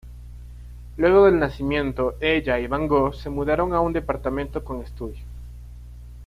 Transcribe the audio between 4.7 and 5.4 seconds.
estudio.